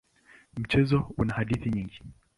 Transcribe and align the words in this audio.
Mchezo 0.57 1.11
una 1.17 1.33
hadithi 1.33 1.69
nyingine. 1.69 2.11